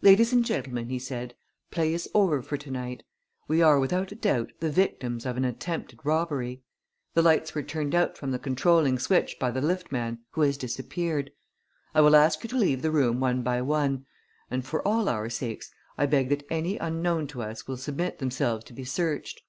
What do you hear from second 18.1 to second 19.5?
themselves to be searched."